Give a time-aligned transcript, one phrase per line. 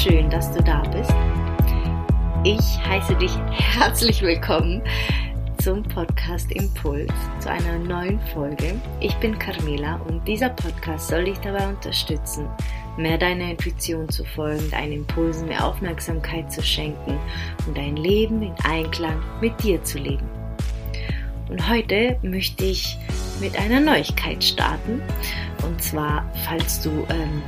[0.00, 1.14] schön, dass du da bist.
[2.42, 4.80] Ich heiße dich herzlich willkommen
[5.62, 8.80] zum Podcast Impuls, zu einer neuen Folge.
[9.00, 12.48] Ich bin Carmela und dieser Podcast soll dich dabei unterstützen,
[12.96, 17.18] mehr deiner Intuition zu folgen, deinen Impulsen mehr Aufmerksamkeit zu schenken
[17.66, 20.26] und dein Leben in Einklang mit dir zu leben.
[21.50, 22.96] Und heute möchte ich
[23.38, 25.02] mit einer Neuigkeit starten.
[25.62, 27.42] Und zwar, falls du ähm,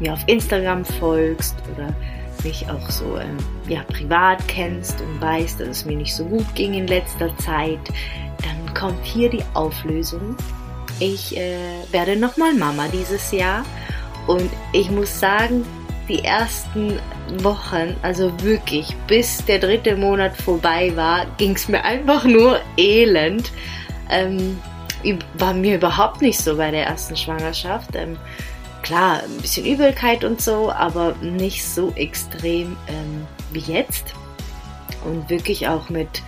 [0.00, 1.94] mir auf Instagram folgst oder
[2.42, 3.36] mich auch so ähm,
[3.68, 7.78] ja, privat kennst und weißt, dass es mir nicht so gut ging in letzter Zeit,
[8.42, 10.36] dann kommt hier die Auflösung.
[10.98, 11.58] Ich äh,
[11.92, 13.64] werde nochmal Mama dieses Jahr
[14.26, 15.64] und ich muss sagen,
[16.08, 16.98] die ersten
[17.42, 23.52] Wochen, also wirklich bis der dritte Monat vorbei war, ging es mir einfach nur elend.
[24.10, 24.58] Ähm,
[25.38, 27.90] war mir überhaupt nicht so bei der ersten Schwangerschaft.
[27.94, 28.18] Ähm,
[28.82, 34.14] klar, ein bisschen Übelkeit und so, aber nicht so extrem ähm, wie jetzt.
[35.04, 36.22] Und wirklich auch mit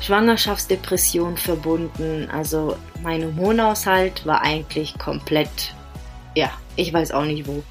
[0.00, 2.28] Schwangerschaftsdepression verbunden.
[2.30, 5.74] Also mein Hormonhaushalt war eigentlich komplett,
[6.34, 7.62] ja, ich weiß auch nicht wo.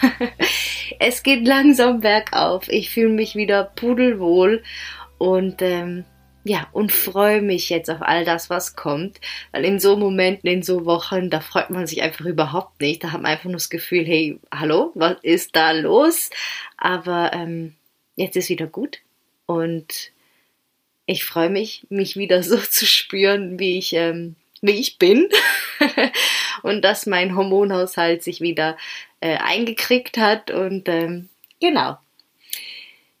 [0.98, 2.68] es geht langsam bergauf.
[2.68, 4.62] Ich fühle mich wieder pudelwohl
[5.18, 6.04] und ähm,
[6.46, 9.18] ja, und freue mich jetzt auf all das, was kommt.
[9.50, 13.02] Weil in so Momenten, in so Wochen, da freut man sich einfach überhaupt nicht.
[13.02, 16.28] Da hat man einfach nur das Gefühl, hey, hallo, was ist da los?
[16.76, 17.74] Aber ähm,
[18.14, 18.98] jetzt ist wieder gut.
[19.46, 20.12] Und
[21.06, 25.30] ich freue mich, mich wieder so zu spüren, wie ich, ähm, wie ich bin.
[26.62, 28.76] und dass mein Hormonhaushalt sich wieder
[29.20, 30.50] äh, eingekriegt hat.
[30.50, 31.96] Und ähm, genau.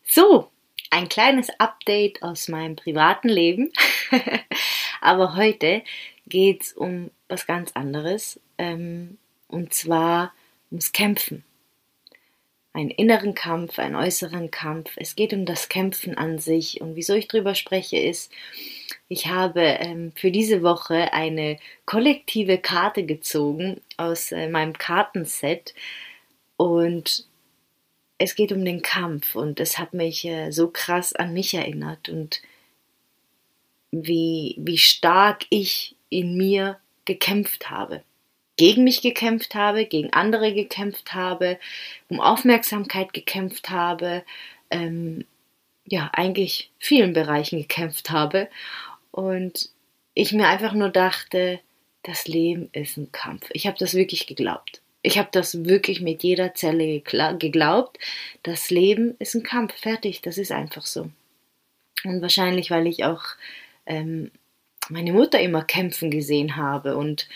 [0.06, 0.50] So,
[0.94, 3.72] ein kleines Update aus meinem privaten Leben.
[5.00, 5.82] Aber heute
[6.24, 8.38] geht es um was ganz anderes.
[8.58, 10.32] Ähm, und zwar
[10.70, 11.42] ums Kämpfen.
[12.72, 14.92] Einen inneren Kampf, einen äußeren Kampf.
[14.94, 16.80] Es geht um das Kämpfen an sich.
[16.80, 18.30] Und wieso ich drüber spreche, ist,
[19.08, 25.74] ich habe ähm, für diese Woche eine kollektive Karte gezogen aus äh, meinem Kartenset.
[26.56, 27.26] Und
[28.24, 32.08] es geht um den Kampf und es hat mich äh, so krass an mich erinnert
[32.08, 32.40] und
[33.90, 38.02] wie, wie stark ich in mir gekämpft habe.
[38.56, 41.58] Gegen mich gekämpft habe, gegen andere gekämpft habe,
[42.08, 44.24] um Aufmerksamkeit gekämpft habe,
[44.70, 45.26] ähm,
[45.84, 48.48] ja, eigentlich vielen Bereichen gekämpft habe.
[49.10, 49.68] Und
[50.14, 51.60] ich mir einfach nur dachte,
[52.02, 53.48] das Leben ist ein Kampf.
[53.52, 54.80] Ich habe das wirklich geglaubt.
[55.06, 57.02] Ich habe das wirklich mit jeder Zelle
[57.38, 57.98] geglaubt.
[58.42, 61.10] Das Leben ist ein Kampf, fertig, das ist einfach so.
[62.04, 63.22] Und wahrscheinlich, weil ich auch
[63.84, 64.30] ähm,
[64.88, 66.96] meine Mutter immer kämpfen gesehen habe.
[66.96, 67.28] Und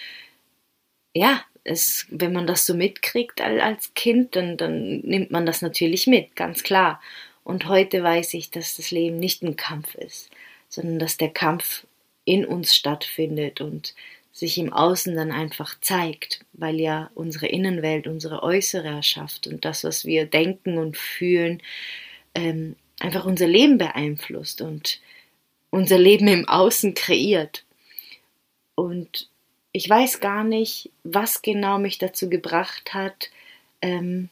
[1.12, 6.06] ja, es, wenn man das so mitkriegt als Kind, dann, dann nimmt man das natürlich
[6.06, 7.02] mit, ganz klar.
[7.44, 10.30] Und heute weiß ich, dass das Leben nicht ein Kampf ist,
[10.70, 11.86] sondern dass der Kampf
[12.24, 13.94] in uns stattfindet und
[14.38, 19.82] sich im Außen dann einfach zeigt, weil ja unsere Innenwelt unsere äußere erschafft und das,
[19.82, 21.60] was wir denken und fühlen,
[22.36, 25.00] ähm, einfach unser Leben beeinflusst und
[25.70, 27.64] unser Leben im Außen kreiert.
[28.76, 29.28] Und
[29.72, 33.30] ich weiß gar nicht, was genau mich dazu gebracht hat,
[33.82, 34.28] ähm,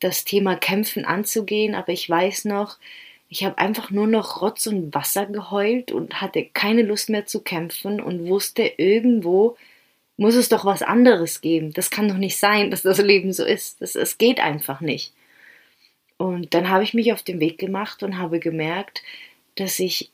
[0.00, 2.78] das Thema Kämpfen anzugehen, aber ich weiß noch,
[3.28, 7.40] ich habe einfach nur noch Rotz und Wasser geheult und hatte keine Lust mehr zu
[7.42, 9.56] kämpfen und wusste, irgendwo
[10.16, 11.72] muss es doch was anderes geben.
[11.72, 13.80] Das kann doch nicht sein, dass das Leben so ist.
[13.80, 15.12] Das, das geht einfach nicht.
[16.16, 19.02] Und dann habe ich mich auf den Weg gemacht und habe gemerkt,
[19.54, 20.10] dass ich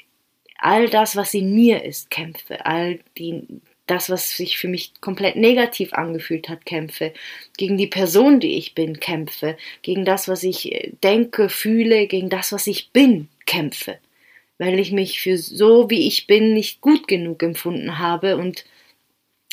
[0.59, 2.67] all das, was in mir ist, kämpfe.
[2.67, 3.47] All die,
[3.87, 7.13] das, was sich für mich komplett negativ angefühlt hat, kämpfe,
[7.57, 12.31] gegen die Person, die ich bin, kämpfe, gegen das, was ich äh, denke, fühle, gegen
[12.31, 13.99] das, was ich bin, kämpfe,
[14.59, 18.65] weil ich mich für so, wie ich bin, nicht gut genug empfunden habe und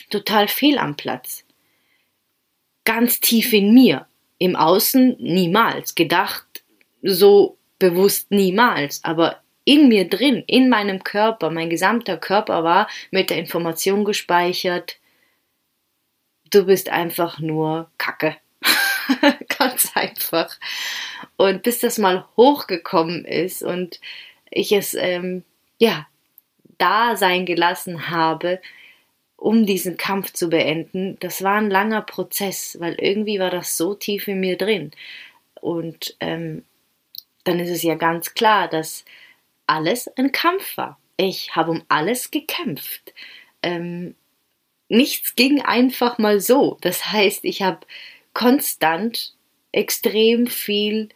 [0.10, 1.44] total fehl am Platz.
[2.86, 4.08] Ganz tief in mir,
[4.38, 6.64] im Außen niemals, gedacht
[7.02, 13.30] so bewusst niemals, aber in mir drin, in meinem Körper, mein gesamter Körper war mit
[13.30, 14.98] der Information gespeichert,
[16.52, 18.38] du bist einfach nur Kacke.
[19.60, 20.58] Ganz einfach.
[21.38, 24.00] Und bis das mal hochgekommen ist und
[24.50, 25.44] ich es, ähm,
[25.78, 26.08] ja,
[26.78, 28.60] da sein gelassen habe,
[29.38, 33.96] um diesen Kampf zu beenden, das war ein langer Prozess, weil irgendwie war das so
[33.96, 34.92] tief in mir drin.
[35.60, 36.64] Und ähm,
[37.44, 39.04] dann ist es ja ganz klar, dass
[39.72, 41.00] alles ein Kampf war.
[41.16, 43.14] Ich habe um alles gekämpft.
[43.64, 44.16] Ähm,
[44.90, 46.78] nichts ging einfach mal so.
[46.82, 47.80] Das heißt, ich habe
[48.34, 49.34] konstant
[49.72, 51.10] extrem viel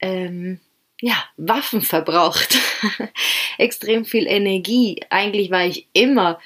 [0.00, 0.60] ähm,
[1.00, 2.56] ja, Waffen verbraucht,
[3.58, 5.00] extrem viel Energie.
[5.10, 6.40] Eigentlich war ich immer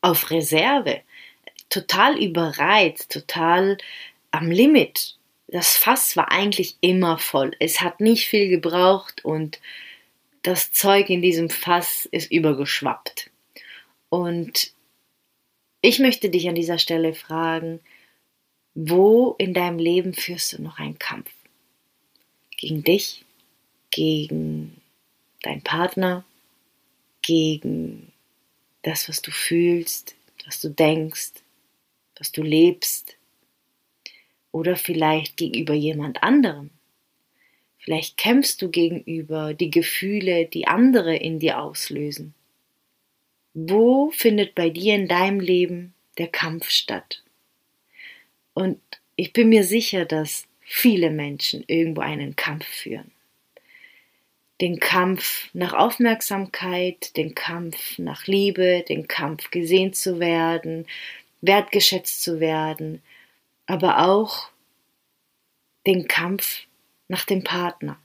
[0.00, 1.00] auf Reserve,
[1.68, 3.76] total überreizt, total
[4.30, 5.16] am Limit.
[5.48, 7.52] Das Fass war eigentlich immer voll.
[7.58, 9.60] Es hat nicht viel gebraucht und
[10.42, 13.30] das Zeug in diesem Fass ist übergeschwappt.
[14.08, 14.72] Und
[15.80, 17.80] ich möchte dich an dieser Stelle fragen,
[18.74, 21.30] wo in deinem Leben führst du noch einen Kampf?
[22.56, 23.24] Gegen dich?
[23.90, 24.80] Gegen
[25.42, 26.24] deinen Partner?
[27.22, 28.12] Gegen
[28.82, 31.32] das, was du fühlst, was du denkst,
[32.18, 33.16] was du lebst?
[34.50, 36.70] Oder vielleicht gegenüber jemand anderem?
[37.82, 42.32] Vielleicht kämpfst du gegenüber die Gefühle, die andere in dir auslösen.
[43.54, 47.24] Wo findet bei dir in deinem Leben der Kampf statt?
[48.54, 48.80] Und
[49.16, 53.10] ich bin mir sicher, dass viele Menschen irgendwo einen Kampf führen.
[54.60, 60.86] Den Kampf nach Aufmerksamkeit, den Kampf nach Liebe, den Kampf gesehen zu werden,
[61.40, 63.02] wertgeschätzt zu werden,
[63.66, 64.50] aber auch
[65.84, 66.66] den Kampf
[67.12, 67.98] nach dem Partner,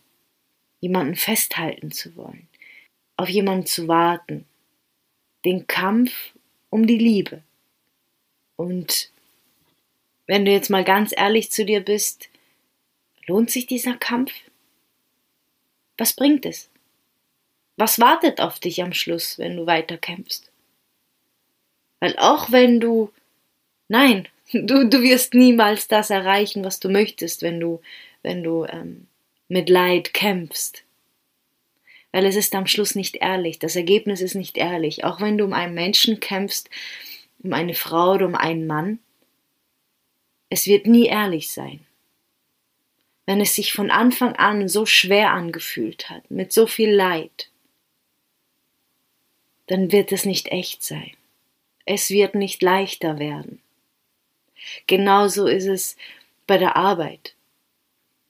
[0.81, 2.49] jemanden festhalten zu wollen,
[3.15, 4.43] auf jemanden zu warten,
[5.45, 6.11] den Kampf
[6.69, 7.41] um die Liebe.
[8.57, 9.09] Und
[10.25, 12.27] wenn du jetzt mal ganz ehrlich zu dir bist,
[13.27, 14.33] lohnt sich dieser Kampf?
[15.97, 16.69] Was bringt es?
[17.77, 20.51] Was wartet auf dich am Schluss, wenn du weiterkämpfst?
[22.01, 23.13] Weil auch wenn du,
[23.87, 27.81] nein, du, du wirst niemals das erreichen, was du möchtest, wenn du,
[28.23, 29.07] wenn du ähm,
[29.47, 30.83] mit Leid kämpfst.
[32.11, 35.03] Weil es ist am Schluss nicht ehrlich, das Ergebnis ist nicht ehrlich.
[35.03, 36.69] Auch wenn du um einen Menschen kämpfst,
[37.43, 38.99] um eine Frau oder um einen Mann,
[40.49, 41.81] es wird nie ehrlich sein.
[43.25, 47.49] Wenn es sich von Anfang an so schwer angefühlt hat, mit so viel Leid,
[49.67, 51.11] dann wird es nicht echt sein.
[51.85, 53.61] Es wird nicht leichter werden.
[54.87, 55.97] Genauso ist es
[56.47, 57.35] bei der Arbeit.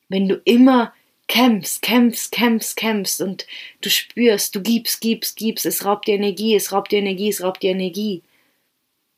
[0.09, 0.93] Wenn du immer
[1.27, 3.47] kämpfst, kämpfst, kämpfst, kämpfst und
[3.81, 7.43] du spürst, du gibst, gibst, gibst, es raubt dir Energie, es raubt dir Energie, es
[7.43, 8.23] raubt dir Energie,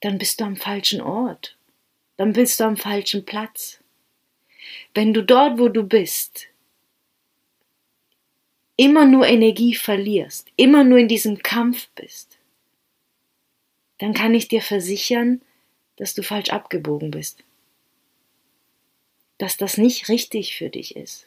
[0.02, 1.56] dann bist du am falschen Ort
[2.20, 3.80] dann bist du am falschen Platz.
[4.94, 6.48] Wenn du dort, wo du bist,
[8.76, 12.38] immer nur Energie verlierst, immer nur in diesem Kampf bist,
[14.00, 15.42] dann kann ich dir versichern,
[15.96, 17.46] dass du falsch abgebogen bist.
[19.40, 21.26] Dass das nicht richtig für dich ist.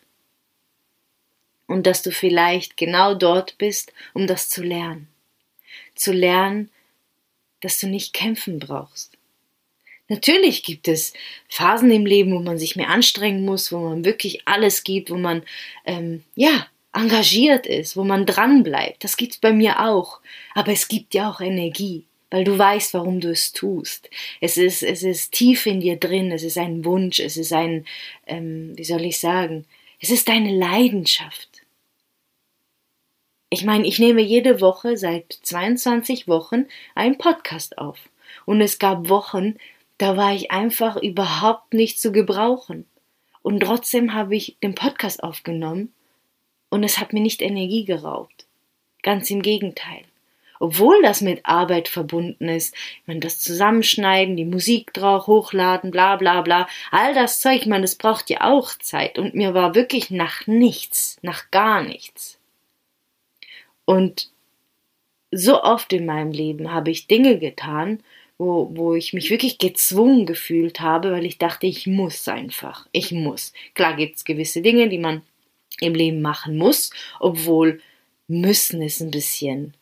[1.66, 5.08] Und dass du vielleicht genau dort bist, um das zu lernen.
[5.96, 6.70] Zu lernen,
[7.60, 9.16] dass du nicht kämpfen brauchst.
[10.08, 11.14] Natürlich gibt es
[11.48, 15.16] Phasen im Leben, wo man sich mehr anstrengen muss, wo man wirklich alles gibt, wo
[15.16, 15.42] man
[15.86, 19.04] ähm, ja engagiert ist, wo man dran bleibt.
[19.04, 20.20] Das gibt's bei mir auch.
[20.54, 24.08] Aber es gibt ja auch Energie, weil du weißt, warum du es tust.
[24.40, 26.32] Es ist es ist tief in dir drin.
[26.32, 27.20] Es ist ein Wunsch.
[27.20, 27.84] Es ist ein
[28.26, 29.66] ähm, wie soll ich sagen?
[30.00, 31.62] Es ist deine Leidenschaft.
[33.50, 36.64] Ich meine, ich nehme jede Woche seit 22 Wochen
[36.94, 37.98] einen Podcast auf.
[38.46, 39.56] Und es gab Wochen,
[39.98, 42.86] da war ich einfach überhaupt nicht zu gebrauchen.
[43.42, 45.92] Und trotzdem habe ich den Podcast aufgenommen
[46.70, 48.46] und es hat mir nicht Energie geraubt.
[49.02, 50.04] Ganz im Gegenteil.
[50.62, 52.72] Obwohl das mit Arbeit verbunden ist,
[53.06, 57.96] man das Zusammenschneiden, die Musik drauf, hochladen, bla bla bla, all das Zeug, man, das
[57.96, 59.18] braucht ja auch Zeit.
[59.18, 62.38] Und mir war wirklich nach nichts, nach gar nichts.
[63.86, 64.30] Und
[65.32, 67.98] so oft in meinem Leben habe ich Dinge getan,
[68.38, 72.86] wo, wo ich mich wirklich gezwungen gefühlt habe, weil ich dachte, ich muss einfach.
[72.92, 73.52] Ich muss.
[73.74, 75.22] Klar gibt es gewisse Dinge, die man
[75.80, 77.80] im Leben machen muss, obwohl
[78.28, 79.74] müssen ist ein bisschen.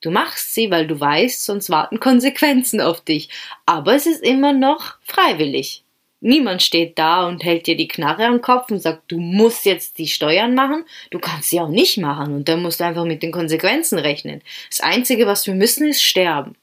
[0.00, 3.28] Du machst sie, weil du weißt, sonst warten Konsequenzen auf dich.
[3.66, 5.82] Aber es ist immer noch freiwillig.
[6.20, 9.98] Niemand steht da und hält dir die Knarre am Kopf und sagt, du musst jetzt
[9.98, 10.84] die Steuern machen.
[11.10, 14.42] Du kannst sie auch nicht machen und dann musst du einfach mit den Konsequenzen rechnen.
[14.68, 16.56] Das Einzige, was wir müssen, ist sterben.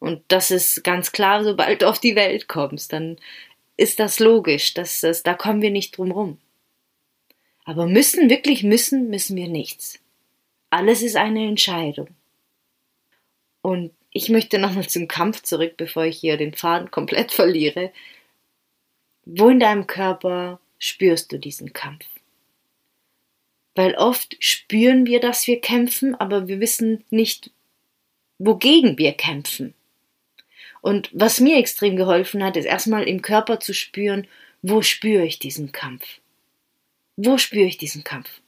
[0.00, 3.16] Und das ist ganz klar, sobald du auf die Welt kommst, dann
[3.76, 6.38] ist das logisch, dass das, da kommen wir nicht drum rum.
[7.64, 10.00] Aber müssen, wirklich müssen, müssen wir nichts.
[10.70, 12.08] Alles ist eine Entscheidung.
[13.62, 17.92] Und ich möchte nochmal zum Kampf zurück, bevor ich hier den Faden komplett verliere.
[19.24, 22.06] Wo in deinem Körper spürst du diesen Kampf?
[23.74, 27.50] Weil oft spüren wir, dass wir kämpfen, aber wir wissen nicht,
[28.38, 29.74] wogegen wir kämpfen.
[30.80, 34.26] Und was mir extrem geholfen hat, ist erstmal im Körper zu spüren,
[34.62, 36.20] wo spüre ich diesen Kampf?
[37.16, 38.40] Wo spüre ich diesen Kampf?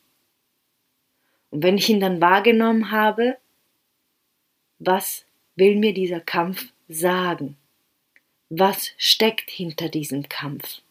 [1.51, 3.37] Und wenn ich ihn dann wahrgenommen habe,
[4.87, 5.25] was
[5.57, 7.57] will mir dieser Kampf sagen?
[8.49, 10.83] Was steckt hinter diesem Kampf?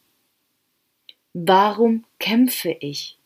[1.34, 3.18] Warum kämpfe ich?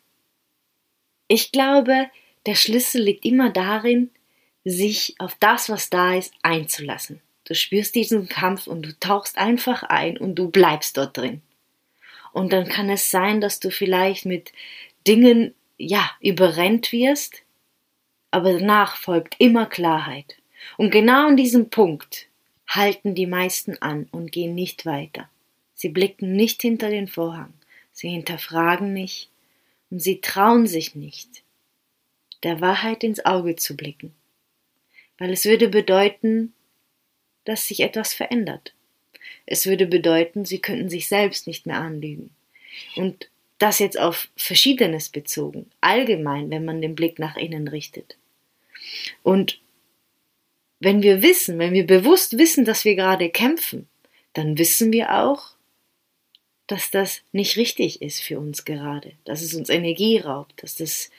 [1.28, 2.10] Ich glaube,
[2.46, 4.12] der Schlüssel liegt immer darin,
[4.64, 7.22] sich auf das, was da ist, einzulassen.
[7.46, 11.42] Du spürst diesen Kampf und du tauchst einfach ein und du bleibst dort drin.
[12.34, 14.52] Und dann kann es sein, dass du vielleicht mit
[15.08, 17.44] Dingen, ja, überrennt wirst,
[18.32, 20.36] aber danach folgt immer Klarheit.
[20.78, 22.28] Und genau an diesem Punkt
[22.68, 25.30] halten die meisten an und gehen nicht weiter.
[25.74, 27.54] Sie blicken nicht hinter den Vorhang,
[27.92, 29.30] sie hinterfragen nicht
[29.90, 31.44] und sie trauen sich nicht,
[32.44, 34.14] der Wahrheit ins Auge zu blicken,
[35.18, 36.54] weil es würde bedeuten,
[37.44, 38.74] dass sich etwas verändert.
[39.46, 42.32] Es würde bedeuten, sie könnten sich selbst nicht mehr anlügen.
[42.96, 48.18] Und das jetzt auf Verschiedenes bezogen, allgemein, wenn man den Blick nach innen richtet.
[49.24, 49.60] Und
[50.80, 53.88] wenn wir wissen, wenn wir bewusst wissen, dass wir gerade kämpfen,
[54.34, 55.56] dann wissen wir auch,
[56.68, 61.12] dass das nicht richtig ist für uns gerade, dass es uns Energie raubt, dass das,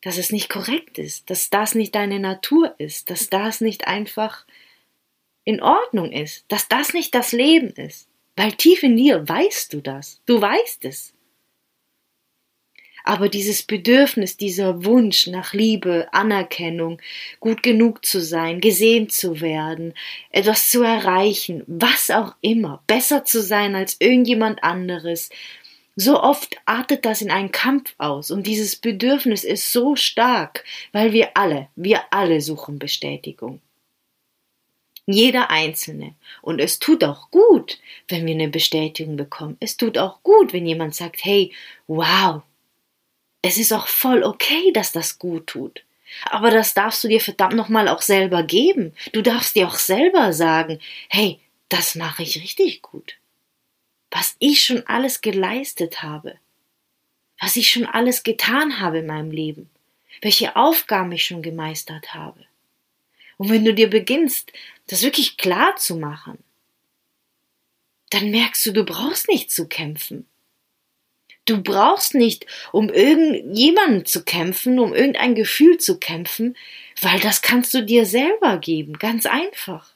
[0.00, 4.46] dass es nicht korrekt ist, dass das nicht deine Natur ist, dass das nicht einfach
[5.44, 9.80] in Ordnung ist, dass das nicht das Leben ist, weil tief in dir weißt du
[9.80, 11.12] das, du weißt es.
[13.04, 17.00] Aber dieses Bedürfnis, dieser Wunsch nach Liebe, Anerkennung,
[17.40, 19.94] gut genug zu sein, gesehen zu werden,
[20.30, 25.30] etwas zu erreichen, was auch immer, besser zu sein als irgendjemand anderes,
[25.94, 31.12] so oft artet das in einen Kampf aus und dieses Bedürfnis ist so stark, weil
[31.12, 33.60] wir alle, wir alle suchen Bestätigung.
[35.06, 36.14] Jeder Einzelne.
[36.42, 37.78] Und es tut auch gut,
[38.08, 39.56] wenn wir eine Bestätigung bekommen.
[39.58, 41.52] Es tut auch gut, wenn jemand sagt, hey,
[41.88, 42.42] wow,
[43.42, 45.84] es ist auch voll okay, dass das gut tut.
[46.26, 48.94] Aber das darfst du dir verdammt nochmal auch selber geben.
[49.12, 53.16] Du darfst dir auch selber sagen, hey, das mache ich richtig gut.
[54.10, 56.38] Was ich schon alles geleistet habe.
[57.40, 59.70] Was ich schon alles getan habe in meinem Leben.
[60.20, 62.44] Welche Aufgaben ich schon gemeistert habe.
[63.38, 64.52] Und wenn du dir beginnst,
[64.86, 66.38] das wirklich klar zu machen,
[68.10, 70.28] dann merkst du, du brauchst nicht zu kämpfen.
[71.44, 76.56] Du brauchst nicht, um irgendjemanden zu kämpfen, um irgendein Gefühl zu kämpfen,
[77.00, 79.92] weil das kannst du dir selber geben, ganz einfach.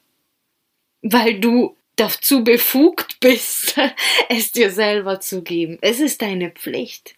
[1.02, 3.76] Weil du dazu befugt bist,
[4.28, 5.78] es dir selber zu geben.
[5.80, 7.14] Es ist deine Pflicht.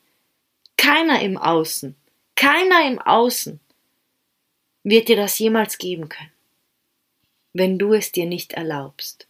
[0.76, 1.96] Keiner im Außen,
[2.36, 3.58] keiner im Außen
[4.84, 6.32] wird dir das jemals geben können,
[7.52, 9.26] wenn du es dir nicht erlaubst.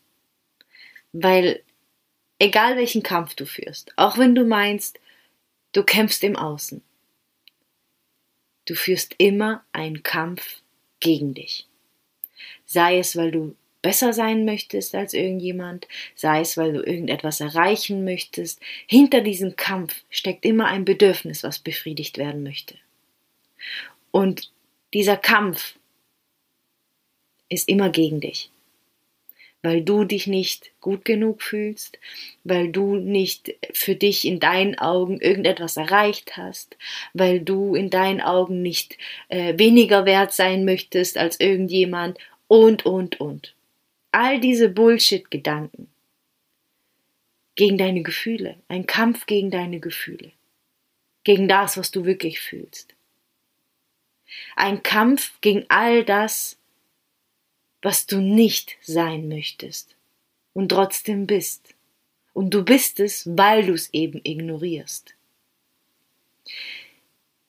[1.13, 1.63] Weil
[2.39, 5.01] Egal welchen Kampf du führst, auch wenn du meinst,
[5.73, 6.83] du kämpfst im Außen.
[8.65, 10.63] Du führst immer einen Kampf
[11.01, 11.67] gegen dich.
[12.65, 18.05] Sei es, weil du besser sein möchtest als irgendjemand, sei es, weil du irgendetwas erreichen
[18.05, 18.61] möchtest.
[18.87, 22.77] Hinter diesem Kampf steckt immer ein Bedürfnis, was befriedigt werden möchte.
[24.11, 24.53] Und
[24.95, 25.77] dieser Kampf
[27.49, 28.51] ist immer gegen dich
[29.63, 31.99] weil du dich nicht gut genug fühlst,
[32.45, 36.77] weil du nicht für dich in deinen Augen irgendetwas erreicht hast,
[37.13, 38.97] weil du in deinen Augen nicht
[39.29, 43.55] äh, weniger wert sein möchtest als irgendjemand und, und, und.
[44.13, 45.89] All diese Bullshit-Gedanken
[47.57, 50.31] gegen deine Gefühle, ein Kampf gegen deine Gefühle,
[51.25, 52.95] gegen das, was du wirklich fühlst.
[54.57, 56.58] Ein Kampf gegen all das,
[57.83, 59.97] was du nicht sein möchtest
[60.53, 61.75] und trotzdem bist.
[62.33, 65.15] Und du bist es, weil du es eben ignorierst.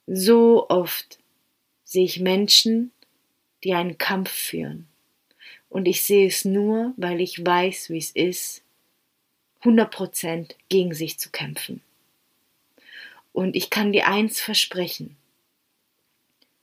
[0.08, 1.20] So oft
[1.84, 2.92] sehe ich Menschen,
[3.64, 4.88] die einen Kampf führen.
[5.70, 8.64] Und ich sehe es nur, weil ich weiß, wie es ist,
[9.62, 11.82] 100% gegen sich zu kämpfen.
[13.34, 15.16] Und ich kann dir eins versprechen.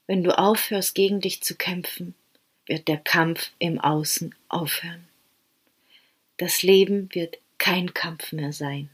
[0.06, 2.14] Wenn du aufhörst, gegen dich zu kämpfen,
[2.66, 5.06] wird der Kampf im Außen aufhören.
[6.36, 8.90] Das Leben wird kein Kampf mehr sein.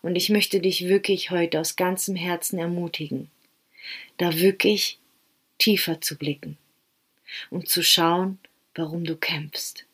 [0.00, 3.30] Und ich möchte dich wirklich heute aus ganzem Herzen ermutigen,
[4.16, 4.98] da wirklich
[5.58, 6.56] tiefer zu blicken
[7.50, 8.38] und zu schauen,
[8.74, 9.84] warum du kämpfst.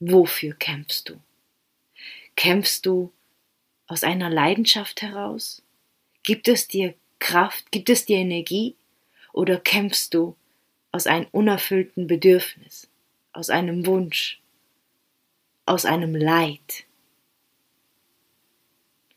[0.00, 1.20] Wofür kämpfst du?
[2.36, 3.12] Kämpfst du
[3.86, 5.62] aus einer Leidenschaft heraus?
[6.22, 7.70] Gibt es dir Kraft?
[7.70, 8.74] Gibt es dir Energie?
[9.32, 10.36] Oder kämpfst du
[10.92, 12.88] aus einem unerfüllten Bedürfnis,
[13.32, 14.40] aus einem Wunsch,
[15.64, 16.84] aus einem Leid.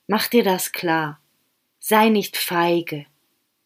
[0.07, 1.19] Mach dir das klar.
[1.79, 3.05] Sei nicht feige.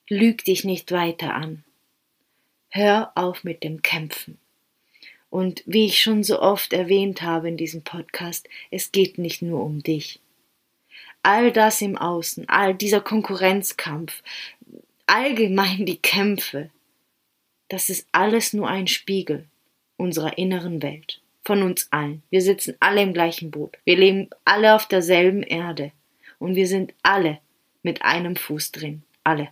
[0.10, 1.64] Lüg dich nicht weiter an.
[2.70, 4.38] Hör auf mit dem Kämpfen.
[5.30, 9.64] Und wie ich schon so oft erwähnt habe in diesem Podcast, es geht nicht nur
[9.64, 10.20] um dich.
[11.22, 14.24] All das im Außen, all dieser Konkurrenzkampf,
[15.06, 16.72] allgemein die Kämpfe,
[17.70, 19.46] das ist alles nur ein Spiegel
[19.98, 22.24] unserer inneren Welt, von uns allen.
[22.30, 23.78] Wir sitzen alle im gleichen Boot.
[23.86, 25.92] Wir leben alle auf derselben Erde.
[26.40, 27.40] Und wir sind alle
[27.84, 29.04] mit einem Fuß drin.
[29.24, 29.50] Alle.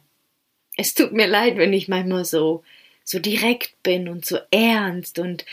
[0.75, 2.63] Es tut mir leid, wenn ich manchmal so,
[3.03, 5.45] so direkt bin und so ernst und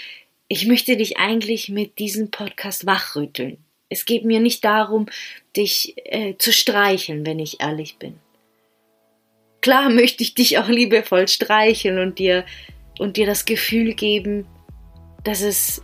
[0.49, 3.57] ich möchte dich eigentlich mit diesem Podcast wachrütteln.
[3.89, 5.07] Es geht mir nicht darum,
[5.57, 8.19] dich äh, zu streicheln, wenn ich ehrlich bin.
[9.65, 12.45] Klar möchte ich dich auch liebevoll streicheln und dir
[12.99, 14.47] und dir das Gefühl geben,
[15.25, 15.83] dass es,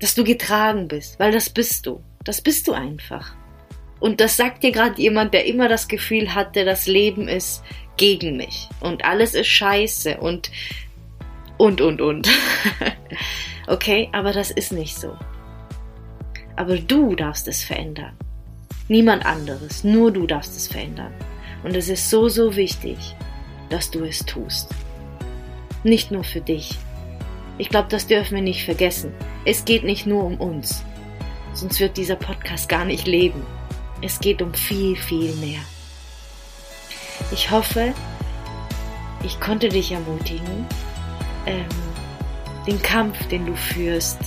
[0.00, 2.02] dass du getragen bist, weil das bist du.
[2.24, 3.34] Das bist du einfach.
[4.00, 7.64] Und das sagt dir gerade jemand, der immer das Gefühl hatte, das Leben ist
[7.96, 10.50] gegen mich und alles ist scheiße und
[11.56, 12.28] und und und.
[13.66, 15.16] okay, aber das ist nicht so.
[16.54, 18.14] Aber du darfst es verändern.
[18.88, 21.14] Niemand anderes, nur du darfst es verändern.
[21.62, 22.96] Und es ist so, so wichtig,
[23.70, 24.68] dass du es tust.
[25.82, 26.76] Nicht nur für dich.
[27.58, 29.12] Ich glaube, das dürfen wir nicht vergessen.
[29.44, 30.82] Es geht nicht nur um uns.
[31.54, 33.42] Sonst wird dieser Podcast gar nicht leben.
[34.02, 35.60] Es geht um viel, viel mehr.
[37.32, 37.94] Ich hoffe,
[39.24, 40.66] ich konnte dich ermutigen,
[41.46, 41.64] ähm,
[42.66, 44.18] den Kampf, den du führst,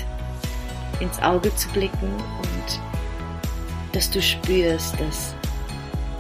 [1.00, 2.80] ins Auge zu blicken und
[3.94, 5.36] dass du spürst, dass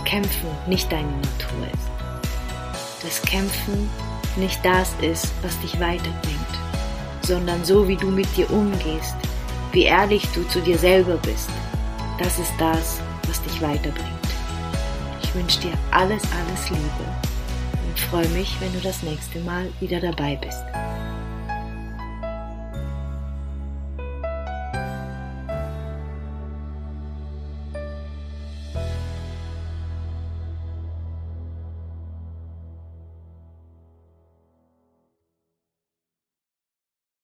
[0.05, 3.03] Kämpfen nicht deine Natur ist.
[3.03, 3.89] Dass Kämpfen
[4.35, 6.59] nicht das ist, was dich weiterbringt,
[7.21, 9.15] sondern so wie du mit dir umgehst,
[9.71, 11.49] wie ehrlich du zu dir selber bist.
[12.17, 14.09] Das ist das, was dich weiterbringt.
[15.21, 17.05] Ich wünsche dir alles, alles Liebe
[17.87, 20.63] und freue mich, wenn du das nächste Mal wieder dabei bist.